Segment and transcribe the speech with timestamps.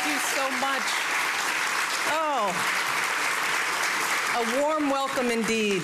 [0.00, 0.82] Thank you so much.
[2.12, 2.54] Oh,
[4.36, 5.82] a warm welcome indeed.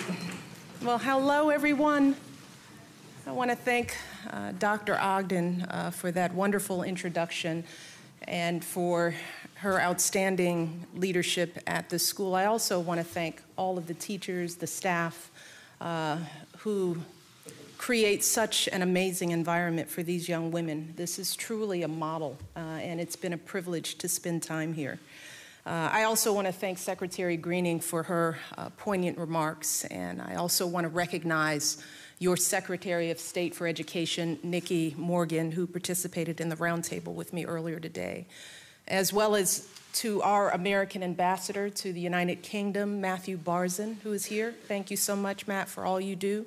[0.84, 2.14] Well, hello, everyone.
[3.26, 3.96] I want to thank
[4.30, 4.96] uh, Dr.
[5.00, 7.64] Ogden uh, for that wonderful introduction
[8.28, 9.16] and for
[9.56, 12.36] her outstanding leadership at the school.
[12.36, 15.32] I also want to thank all of the teachers, the staff,
[15.80, 16.18] uh,
[16.58, 16.98] who
[17.84, 20.90] create such an amazing environment for these young women.
[20.96, 24.98] This is truly a model, uh, and it's been a privilege to spend time here.
[25.66, 30.36] Uh, I also want to thank Secretary Greening for her uh, poignant remarks, and I
[30.36, 31.76] also want to recognize
[32.18, 37.44] your Secretary of State for Education, Nicky Morgan, who participated in the roundtable with me
[37.44, 38.24] earlier today,
[38.88, 44.24] as well as to our American ambassador to the United Kingdom, Matthew Barzun, who is
[44.24, 44.54] here.
[44.68, 46.46] Thank you so much, Matt, for all you do.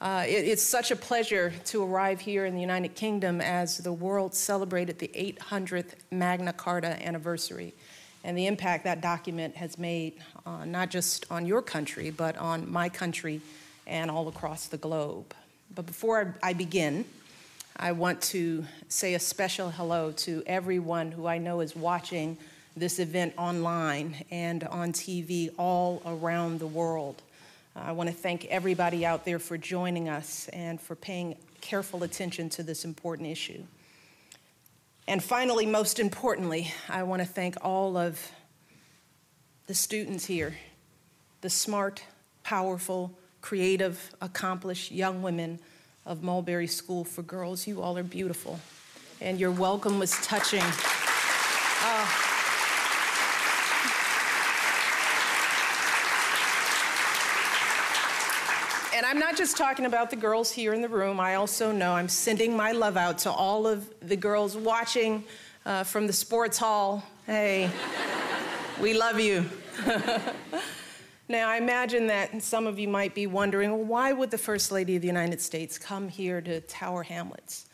[0.00, 3.92] Uh, it, it's such a pleasure to arrive here in the United Kingdom as the
[3.92, 7.74] world celebrated the 800th Magna Carta anniversary
[8.22, 10.14] and the impact that document has made,
[10.46, 13.40] uh, not just on your country, but on my country
[13.86, 15.34] and all across the globe.
[15.74, 17.04] But before I begin,
[17.76, 22.36] I want to say a special hello to everyone who I know is watching
[22.76, 27.22] this event online and on TV all around the world.
[27.76, 32.02] Uh, I want to thank everybody out there for joining us and for paying careful
[32.02, 33.62] attention to this important issue.
[35.06, 38.30] And finally, most importantly, I want to thank all of
[39.66, 40.56] the students here,
[41.40, 42.02] the smart,
[42.42, 45.60] powerful, creative, accomplished young women
[46.04, 47.66] of Mulberry School for Girls.
[47.66, 48.60] You all are beautiful,
[49.20, 50.62] and your welcome was touching.
[59.08, 61.18] I'm not just talking about the girls here in the room.
[61.18, 65.24] I also know I'm sending my love out to all of the girls watching
[65.64, 67.02] uh, from the sports hall.
[67.24, 67.70] Hey,
[68.82, 69.46] we love you.
[71.26, 74.70] now, I imagine that some of you might be wondering well, why would the First
[74.70, 77.64] Lady of the United States come here to Tower Hamlets?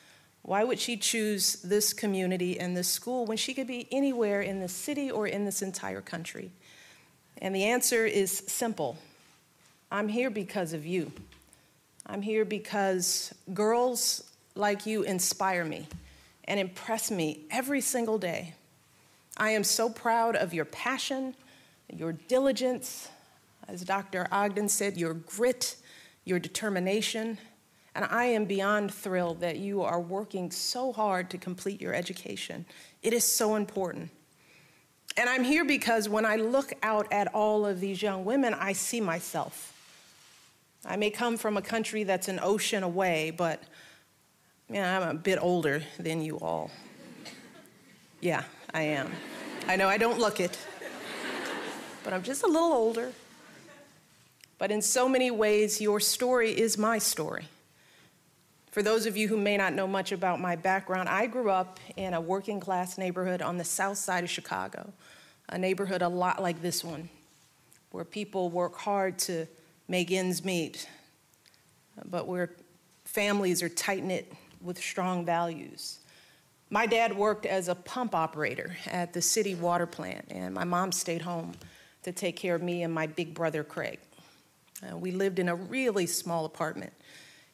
[0.43, 4.61] Why would she choose this community and this school when she could be anywhere in
[4.61, 6.53] the city or in this entire country?
[7.39, 8.99] And the answer is simple
[9.91, 11.13] I'm here because of you.
[12.07, 14.25] I'm here because girls
[14.55, 15.87] like you inspire me
[16.45, 18.55] and impress me every single day.
[19.37, 21.35] I am so proud of your passion,
[21.93, 23.09] your diligence,
[23.67, 24.29] as Dr.
[24.31, 25.77] Ogden said, your grit,
[26.25, 27.39] your determination.
[27.95, 32.67] And I am beyond thrilled that you are working so hard to complete your education.
[33.03, 34.11] It is so important.
[35.17, 38.73] And I'm here because when I look out at all of these young women, I
[38.73, 39.74] see myself.
[40.87, 43.63] I may come from a country that's an ocean away, but
[44.69, 46.71] yeah, I'm a bit older than you all.
[48.21, 49.11] Yeah, I am.
[49.67, 50.59] I know I don't look it,
[52.03, 53.13] but I'm just a little older.
[54.59, 57.49] But in so many ways, your story is my story.
[58.71, 61.79] For those of you who may not know much about my background, I grew up
[61.97, 64.93] in a working class neighborhood on the south side of Chicago,
[65.49, 67.09] a neighborhood a lot like this one,
[67.91, 69.47] where people work hard to
[69.89, 70.89] make ends meet,
[72.05, 72.51] but where
[73.05, 75.99] families are tight knit with strong values.
[76.71, 80.91] My dad worked as a pump operator at the city water plant, and my mom
[80.93, 81.53] stayed home
[82.03, 83.99] to take care of me and my big brother, Craig.
[84.83, 86.93] Uh, we lived in a really small apartment,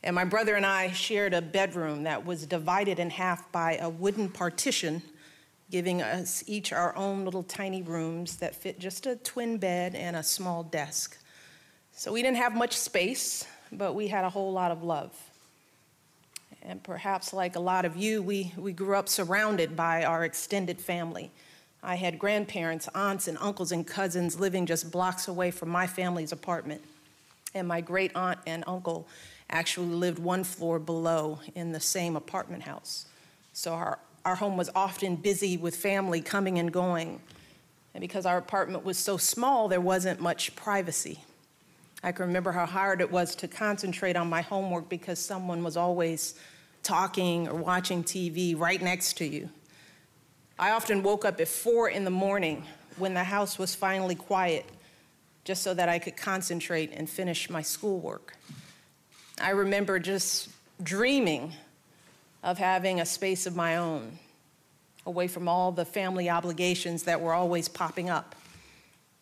[0.02, 3.88] and my brother and I shared a bedroom that was divided in half by a
[3.88, 5.02] wooden partition,
[5.70, 10.16] giving us each our own little tiny rooms that fit just a twin bed and
[10.16, 11.18] a small desk.
[12.00, 15.12] So we didn't have much space, but we had a whole lot of love.
[16.62, 20.80] And perhaps, like a lot of you, we, we grew up surrounded by our extended
[20.80, 21.30] family.
[21.82, 26.32] I had grandparents, aunts, and uncles and cousins living just blocks away from my family's
[26.32, 26.80] apartment.
[27.54, 29.06] And my great aunt and uncle
[29.50, 33.04] actually lived one floor below in the same apartment house.
[33.52, 37.20] So our, our home was often busy with family coming and going.
[37.92, 41.24] And because our apartment was so small, there wasn't much privacy.
[42.02, 45.76] I can remember how hard it was to concentrate on my homework because someone was
[45.76, 46.34] always
[46.82, 49.50] talking or watching TV right next to you.
[50.58, 52.64] I often woke up at four in the morning
[52.96, 54.66] when the house was finally quiet
[55.44, 58.36] just so that I could concentrate and finish my schoolwork.
[59.40, 60.48] I remember just
[60.82, 61.54] dreaming
[62.42, 64.18] of having a space of my own,
[65.06, 68.34] away from all the family obligations that were always popping up.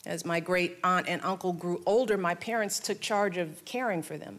[0.09, 4.17] As my great aunt and uncle grew older, my parents took charge of caring for
[4.17, 4.39] them.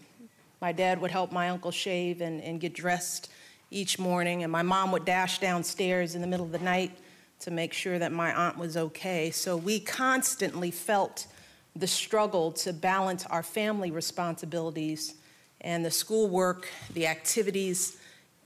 [0.61, 3.29] My dad would help my uncle shave and, and get dressed
[3.69, 6.97] each morning, and my mom would dash downstairs in the middle of the night
[7.41, 9.29] to make sure that my aunt was okay.
[9.29, 11.27] So we constantly felt
[11.75, 15.13] the struggle to balance our family responsibilities
[15.61, 17.97] and the schoolwork, the activities,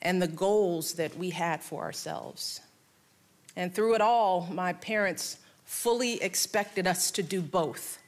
[0.02, 2.60] and the goals that we had for ourselves.
[3.56, 8.00] And through it all, my parents fully expected us to do both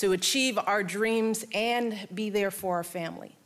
[0.00, 3.36] to achieve our dreams and be there for our family.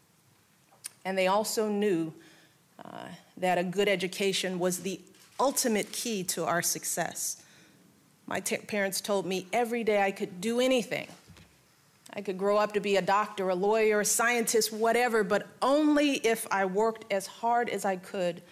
[1.05, 2.15] And they also knew
[2.85, 3.07] uh,
[3.39, 5.01] that a good education was the
[5.41, 7.43] ultimate key to our success.
[8.29, 11.09] My parents told me every day I could do anything.
[12.13, 16.19] I could grow up to be a doctor, a lawyer, a scientist, whatever, but only
[16.19, 18.43] if I worked as hard as I could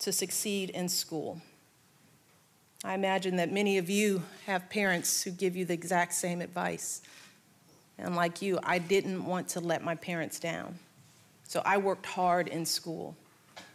[0.00, 1.40] to succeed in school.
[2.84, 7.00] I imagine that many of you have parents who give you the exact same advice.
[7.96, 10.78] And like you, I didn't want to let my parents down.
[11.48, 13.16] So I worked hard in school.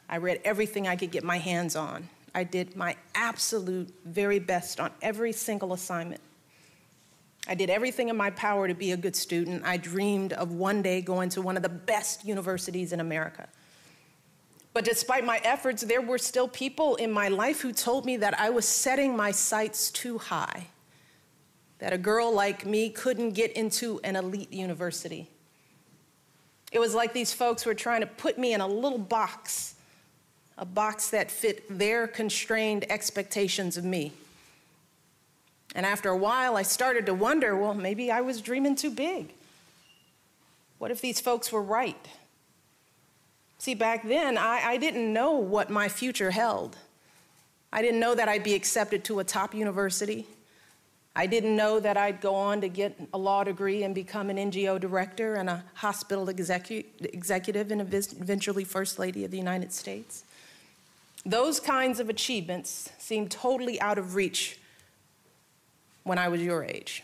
[0.07, 2.07] I read everything I could get my hands on.
[2.35, 6.21] I did my absolute very best on every single assignment.
[7.47, 9.63] I did everything in my power to be a good student.
[9.65, 13.47] I dreamed of one day going to one of the best universities in America.
[14.79, 18.39] But despite my efforts, there were still people in my life who told me that
[18.39, 20.67] I was setting my sights too high
[21.79, 25.27] that a girl like me couldn't get into an elite university.
[26.71, 29.75] It was like these folks were trying to put me in a little box,
[30.57, 34.13] a box that fit their constrained expectations of me.
[35.75, 39.33] And after a while, I started to wonder well, maybe I was dreaming too big.
[40.77, 42.07] What if these folks were right?
[43.59, 46.77] See, back then, I, I didn't know what my future held.
[47.71, 50.25] I didn't know that I'd be accepted to a top university.
[51.15, 54.37] I didn't know that I'd go on to get a law degree and become an
[54.37, 60.23] NGO director and a hospital execu- executive and eventually First Lady of the United States.
[61.25, 64.57] Those kinds of achievements seemed totally out of reach
[66.03, 67.03] when I was your age.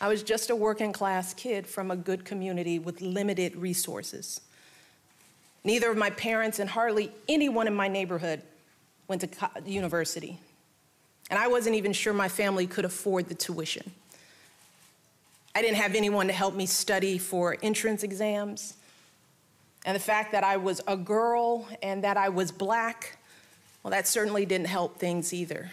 [0.00, 4.40] I was just a working class kid from a good community with limited resources.
[5.64, 8.42] Neither of my parents and hardly anyone in my neighborhood
[9.08, 9.28] went to
[9.66, 10.38] university
[11.30, 13.92] and I wasn't even sure my family could afford the tuition.
[15.54, 18.74] I didn't have anyone to help me study for entrance exams.
[19.86, 23.16] And the fact that I was a girl and that I was black,
[23.82, 25.70] well, that certainly didn't help things either.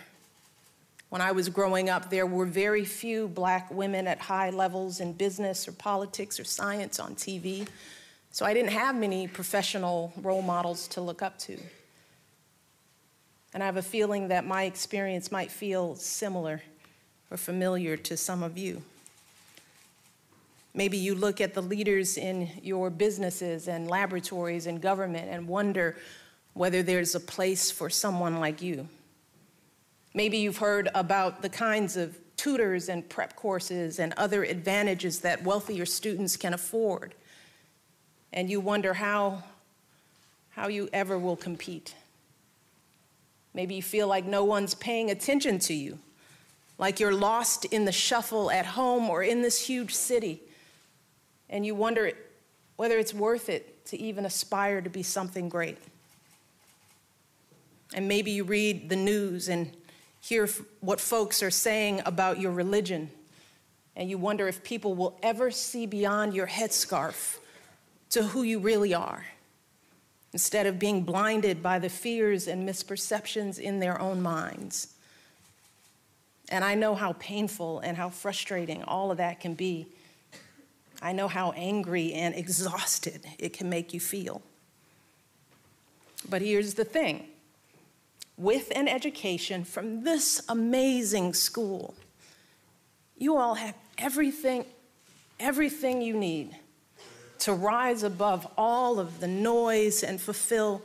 [1.09, 5.13] When I was growing up, there were very few black women at high levels in
[5.13, 7.67] business or politics or science on TV.
[8.37, 11.57] So I didn't have many professional role models to look up to.
[13.51, 16.61] And I have a feeling that my experience might feel similar
[17.31, 18.83] or familiar to some of you.
[20.75, 25.97] Maybe you look at the leaders in your businesses and laboratories and government and wonder
[26.53, 28.87] whether there's a place for someone like you.
[30.13, 35.43] Maybe you've heard about the kinds of tutors and prep courses and other advantages that
[35.43, 37.15] wealthier students can afford.
[38.37, 39.41] And you wonder how,
[40.51, 41.95] how you ever will compete.
[43.55, 45.97] Maybe you feel like no one's paying attention to you,
[46.77, 50.39] like you're lost in the shuffle at home or in this huge city.
[51.49, 52.11] And you wonder
[52.75, 55.79] whether it's worth it to even aspire to be something great.
[57.95, 59.71] And maybe you read the news and
[60.21, 60.47] hear
[60.81, 63.09] what folks are saying about your religion,
[63.95, 67.39] and you wonder if people will ever see beyond your headscarf
[68.09, 69.25] to who you really are
[70.33, 74.93] instead of being blinded by the fears and misperceptions in their own minds.
[76.49, 79.87] And I know how painful and how frustrating all of that can be.
[81.01, 84.41] I know how angry and exhausted it can make you feel.
[86.29, 87.27] But here's the thing
[88.37, 91.95] with an education from this amazing school,
[93.17, 94.65] you all have everything,
[95.39, 96.55] everything you need
[97.39, 100.81] to rise above all of the noise and fulfill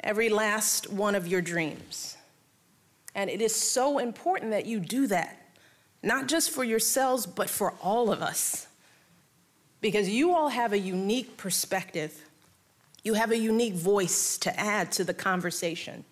[0.00, 2.16] every last one of your dreams.
[3.14, 5.38] And it is so important that you do that,
[6.02, 8.66] not just for yourselves, but for all of us.
[9.80, 12.14] Because you all have a unique perspective,
[13.02, 16.04] you have a unique voice to add to the conversation.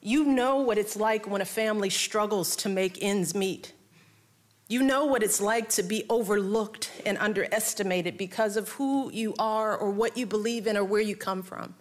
[0.00, 3.74] You know what it's like when a family struggles to make ends meet.
[4.70, 9.76] You know what it's like to be overlooked and underestimated because of who you are
[9.76, 11.74] or what you believe in or where you come from.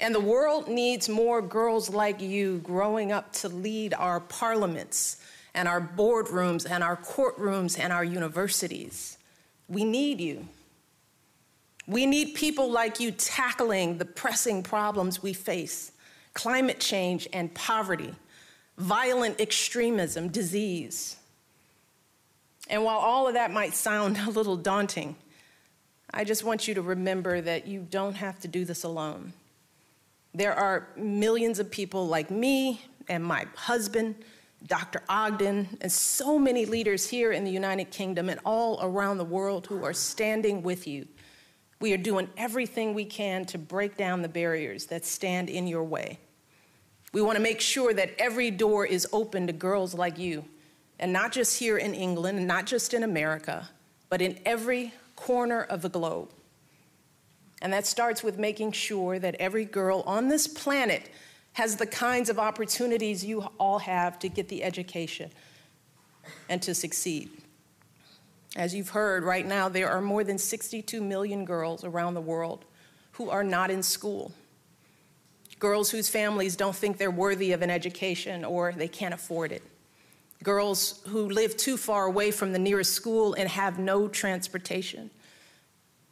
[0.00, 5.18] And the world needs more girls like you growing up to lead our parliaments
[5.52, 9.18] and our boardrooms and our courtrooms and our universities.
[9.68, 10.48] We need you.
[11.86, 15.92] We need people like you tackling the pressing problems we face
[16.32, 18.14] climate change and poverty,
[18.82, 21.16] violent extremism, disease.
[22.68, 25.16] And while all of that might sound a little daunting,
[26.12, 29.32] I just want you to remember that you don't have to do this alone.
[30.34, 34.16] There are millions of people like me and my husband,
[34.66, 35.02] Dr.
[35.08, 39.66] Ogden, and so many leaders here in the United Kingdom and all around the world
[39.66, 41.06] who are standing with you.
[41.80, 45.84] We are doing everything we can to break down the barriers that stand in your
[45.84, 46.18] way.
[47.12, 50.44] We want to make sure that every door is open to girls like you,
[50.98, 53.68] and not just here in England, and not just in America,
[54.08, 56.30] but in every corner of the globe.
[57.60, 61.10] And that starts with making sure that every girl on this planet
[61.52, 65.30] has the kinds of opportunities you all have to get the education
[66.48, 67.30] and to succeed.
[68.56, 72.64] As you've heard, right now there are more than 62 million girls around the world
[73.12, 74.32] who are not in school.
[75.62, 79.62] Girls whose families don't think they're worthy of an education or they can't afford it.
[80.42, 85.08] Girls who live too far away from the nearest school and have no transportation.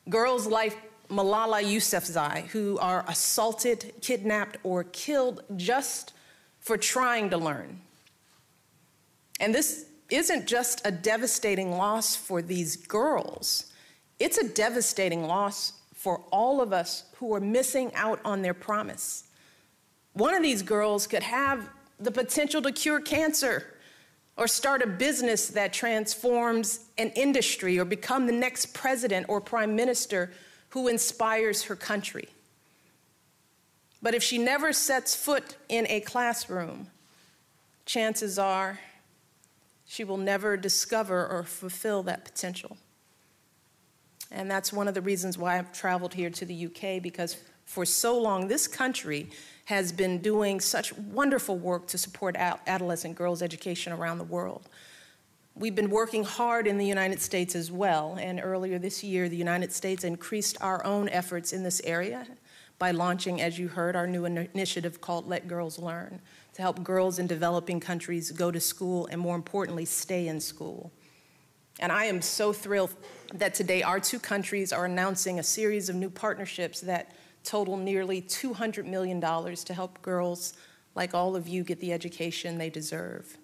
[0.09, 0.78] Girls like
[1.09, 6.12] Malala Yousafzai, who are assaulted, kidnapped, or killed just
[6.61, 7.80] for trying to learn.
[9.40, 13.73] And this isn't just a devastating loss for these girls,
[14.21, 19.25] it's a devastating loss for all of us who are missing out on their promise.
[20.12, 23.66] One of these girls could have the potential to cure cancer
[24.36, 29.76] or start a business that transforms an industry or become the next president or prime
[29.76, 30.32] minister
[30.70, 32.28] who inspires her country.
[34.02, 36.86] But if she never sets foot in a classroom,
[37.84, 38.80] chances are
[39.86, 42.76] she will never discover or fulfill that potential.
[44.30, 47.36] And that's one of the reasons why I've traveled here to the UK because
[47.70, 49.30] for so long this country
[49.66, 54.68] has been doing such wonderful work to support adolescent girls' education around the world.
[55.54, 59.36] We've been working hard in the United States as well, and earlier this year, the
[59.36, 62.26] United States increased our own efforts in this area
[62.80, 66.20] by launching, as you heard, our new initiative called Let Girls Learn
[66.54, 70.90] to help girls in developing countries go to school and, more importantly, stay in school.
[71.78, 72.96] And I am so thrilled
[73.32, 78.23] that today our two countries are announcing a series of new partnerships that total nearly
[78.23, 80.54] $200 million to help girls
[80.94, 83.38] like all of you get the education they deserve.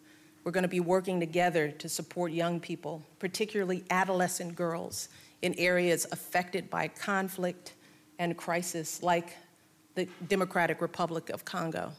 [0.44, 5.08] We're going to be working together to support young people, particularly adolescent girls,
[5.42, 7.74] in areas affected by conflict
[8.18, 9.36] and crisis, like
[9.94, 11.92] the Democratic Republic of Congo.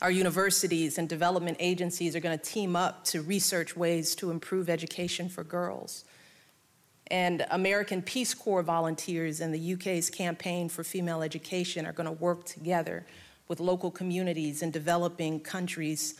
[0.00, 4.68] Our universities and development agencies are going to team up to research ways to improve
[4.68, 6.04] education for girls.
[7.08, 12.12] And American Peace Corps volunteers and the UK's Campaign for Female Education are going to
[12.12, 13.04] work together
[13.48, 16.14] with local communities in developing countries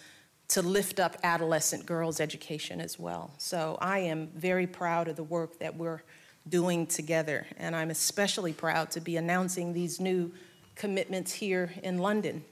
[0.48, 3.32] to lift up adolescent girls' education as well.
[3.38, 6.02] So I am very proud of the work that we're
[6.46, 10.32] doing together, and I'm especially proud to be announcing these new
[10.74, 12.44] commitments here in London.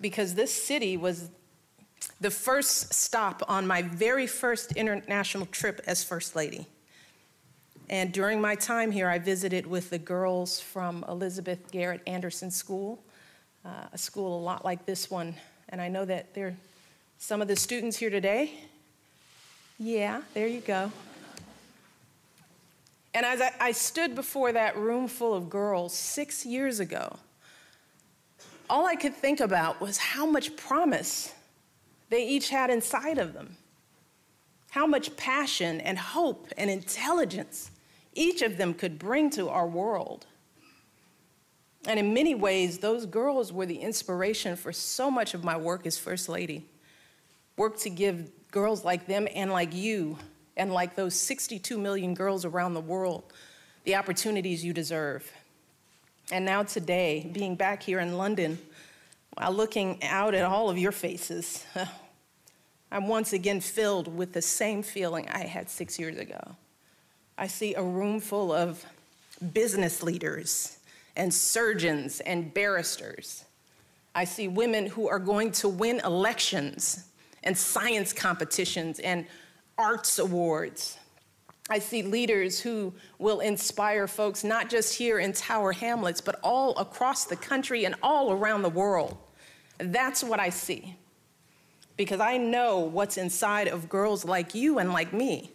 [0.00, 1.28] Because this city was
[2.20, 6.66] the first stop on my very first international trip as First Lady.
[7.90, 13.02] And during my time here, I visited with the girls from Elizabeth Garrett Anderson School,
[13.64, 15.34] uh, a school a lot like this one
[15.68, 16.56] and I know that there are
[17.18, 18.54] some of the students here today.
[19.78, 20.90] Yeah, there you go.
[23.14, 27.16] And as I, I stood before that room full of girls six years ago,
[28.70, 31.34] all I could think about was how much promise
[32.10, 33.56] they each had inside of them,
[34.70, 37.70] how much passion and hope and intelligence
[38.14, 40.26] each of them could bring to our world.
[41.86, 45.86] And in many ways, those girls were the inspiration for so much of my work
[45.86, 46.66] as First Lady.
[47.56, 50.18] Work to give girls like them and like you,
[50.56, 53.32] and like those 62 million girls around the world,
[53.84, 55.30] the opportunities you deserve.
[56.30, 58.58] And now, today, being back here in London,
[59.34, 61.64] while looking out at all of your faces,
[62.92, 66.56] I'm once again filled with the same feeling I had six years ago.
[67.40, 68.84] I see a room full of
[69.52, 70.78] business leaders
[71.16, 73.44] and surgeons and barristers.
[74.12, 77.04] I see women who are going to win elections
[77.44, 79.24] and science competitions and
[79.78, 80.98] arts awards.
[81.70, 86.76] I see leaders who will inspire folks not just here in Tower Hamlets, but all
[86.76, 89.16] across the country and all around the world.
[89.78, 90.96] That's what I see.
[91.96, 95.52] Because I know what's inside of girls like you and like me.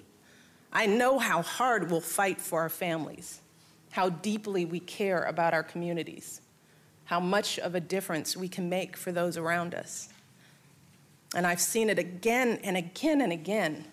[0.73, 3.39] I know how hard we'll fight for our families
[3.91, 6.41] how deeply we care about our communities.
[7.05, 10.09] how much of a difference we can make for those around us.
[11.35, 13.85] And I've seen it again and again and again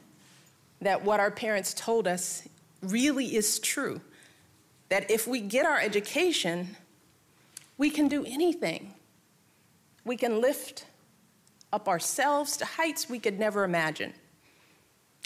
[0.81, 2.49] that what our parents told us
[2.83, 4.01] really is true.
[4.89, 6.77] That if we get our education,
[7.77, 8.95] we can do anything.
[10.05, 10.87] We can lift
[11.73, 14.15] up ourselves to heights we could never imagine.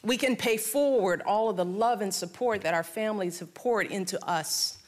[0.05, 3.87] We can pay forward all of the love and support that our families have poured
[3.87, 4.79] into us.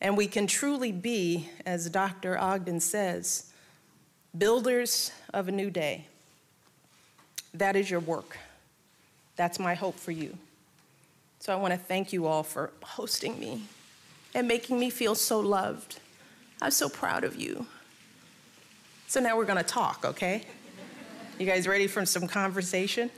[0.00, 2.38] And we can truly be, as Dr.
[2.38, 3.52] Ogden says,
[4.36, 6.06] builders of a new day.
[7.52, 8.38] That is your work.
[9.36, 10.36] That's my hope for you.
[11.40, 13.64] So I want to thank you all for hosting me
[14.34, 16.00] and making me feel so loved.
[16.62, 17.66] I'm so proud of you.
[19.06, 20.42] So now we're going to talk, okay?
[21.38, 23.10] You guys ready for some conversation?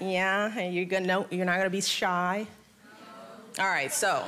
[0.00, 2.46] Yeah, you're gonna no, you're not gonna be shy.
[3.58, 4.24] All right, so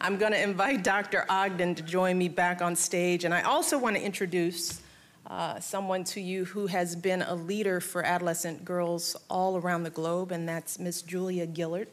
[0.00, 1.24] I'm gonna invite Dr.
[1.28, 4.80] Ogden to join me back on stage, and I also want to introduce
[5.28, 9.90] uh, someone to you who has been a leader for adolescent girls all around the
[9.90, 11.88] globe, and that's Miss Julia Gillard.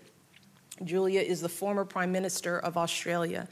[0.84, 3.48] Julia is the former Prime Minister of Australia,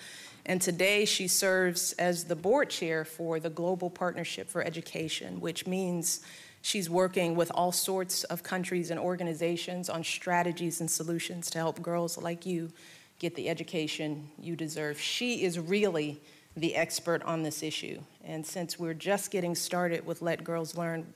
[0.47, 5.67] and today she serves as the board chair for the Global Partnership for Education, which
[5.67, 6.21] means
[6.61, 11.81] she's working with all sorts of countries and organizations on strategies and solutions to help
[11.81, 12.71] girls like you
[13.19, 14.99] get the education you deserve.
[14.99, 16.21] She is really
[16.55, 18.01] the expert on this issue.
[18.23, 21.13] And since we're just getting started with Let Girls Learn,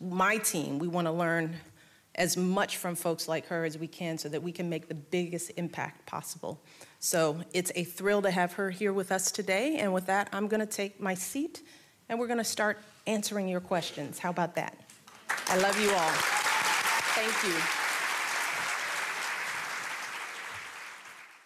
[0.00, 1.56] my team, we want to learn
[2.16, 4.94] as much from folks like her as we can so that we can make the
[4.94, 6.60] biggest impact possible.
[7.00, 9.76] So it's a thrill to have her here with us today.
[9.78, 11.62] And with that, I'm going to take my seat
[12.08, 14.18] and we're going to start answering your questions.
[14.18, 14.76] How about that?
[15.48, 16.12] I love you all.
[17.14, 17.83] Thank you.